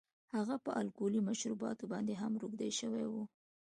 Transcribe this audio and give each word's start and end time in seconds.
هغه 0.35 0.55
په 0.65 0.71
الکولي 0.81 1.19
مشروباتو 1.29 1.83
باندې 1.93 2.13
هم 2.21 2.33
روږدی 2.41 2.71
شوی 2.79 3.05
و 3.09 3.13